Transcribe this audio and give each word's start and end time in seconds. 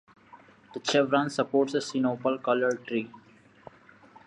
The 0.73 0.79
chevron 0.83 1.29
supports 1.29 1.75
a 1.75 1.77
sinople 1.77 2.41
coloured 2.41 2.87
tree. 2.87 3.11